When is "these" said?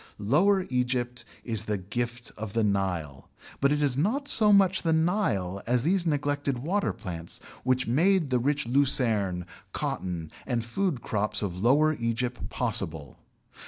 5.83-6.07